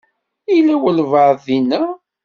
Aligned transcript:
Yella 0.53 0.75
walebɛaḍ 0.81 1.37
dinna? 1.45 1.81